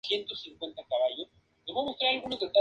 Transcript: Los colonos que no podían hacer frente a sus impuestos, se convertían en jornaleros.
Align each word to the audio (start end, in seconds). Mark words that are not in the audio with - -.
Los 0.01 0.01
colonos 0.01 0.01
que 0.01 0.01
no 0.01 0.01
podían 0.01 0.01
hacer 0.01 0.01
frente 0.01 0.01
a 0.01 0.01
sus 0.01 0.01
impuestos, 0.47 0.85
se 1.65 1.73
convertían 1.73 2.15
en 2.15 2.21
jornaleros. 2.23 2.51